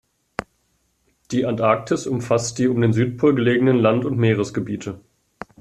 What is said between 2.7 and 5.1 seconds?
den Südpol gelegenen Land- und Meeresgebiete.